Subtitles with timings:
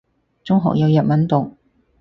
[0.43, 1.55] 中學有日文讀